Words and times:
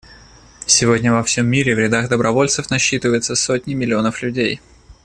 Сегодня 0.65 1.13
во 1.13 1.21
всем 1.23 1.45
мире 1.47 1.75
в 1.75 1.77
рядах 1.77 2.09
добровольцев 2.09 2.71
насчитывается 2.71 3.35
сотни 3.35 3.75
миллионов 3.75 4.23
людей. 4.23 4.59